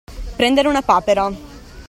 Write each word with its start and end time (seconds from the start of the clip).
Prendere 0.39 0.67
una 0.67 0.81
papera. 0.81 1.31